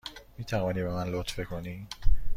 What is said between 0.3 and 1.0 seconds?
می توانی به